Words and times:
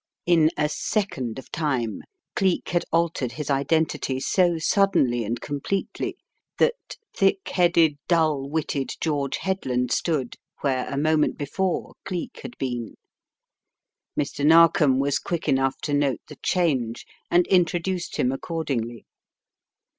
In 0.25 0.49
a 0.57 0.67
second 0.67 1.37
of 1.37 1.51
time 1.51 2.01
Cleek 2.35 2.69
had 2.69 2.83
altered 2.91 3.33
his 3.33 3.51
identity 3.51 4.19
so 4.19 4.57
suddenly 4.57 5.23
and 5.23 5.39
completely 5.39 6.17
that, 6.57 6.95
thick 7.15 7.49
headed, 7.49 7.99
dull 8.07 8.49
witted 8.49 8.89
George 8.99 9.37
Headland 9.37 9.91
stood 9.91 10.37
where 10.61 10.91
a 10.91 10.97
moment 10.97 11.37
be 11.37 11.45
fore 11.45 11.93
Cleek 12.03 12.39
had 12.41 12.57
been. 12.57 12.95
Mr. 14.19 14.43
Narkom 14.43 14.97
was 14.97 15.19
quick 15.19 15.47
enough 15.47 15.77
to 15.81 15.93
note 15.93 16.21
the 16.27 16.37
change, 16.41 17.05
and 17.29 17.45
introduced 17.45 18.15
him 18.17 18.31
ac 18.31 18.39
cordingly. 18.41 19.05